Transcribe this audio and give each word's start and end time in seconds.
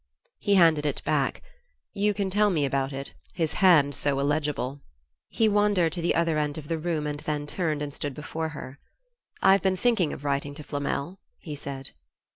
He 0.39 0.55
handed 0.55 0.83
it 0.87 1.03
back. 1.05 1.43
"You 1.93 2.15
can 2.15 2.31
tell 2.31 2.49
me 2.49 2.65
about 2.65 2.91
it 2.91 3.13
his 3.35 3.53
hand's 3.61 3.97
so 3.97 4.19
illegible." 4.19 4.81
He 5.29 5.47
wandered 5.47 5.93
to 5.93 6.01
the 6.01 6.15
other 6.15 6.39
end 6.39 6.57
of 6.57 6.69
the 6.69 6.79
room 6.79 7.05
and 7.05 7.19
then 7.19 7.45
turned 7.45 7.83
and 7.83 7.93
stood 7.93 8.15
before 8.15 8.49
her. 8.49 8.79
"I've 9.43 9.61
been 9.61 9.77
thinking 9.77 10.11
of 10.11 10.25
writing 10.25 10.55
to 10.55 10.63
Flamel," 10.63 11.19
he 11.37 11.53
said. 11.53 11.91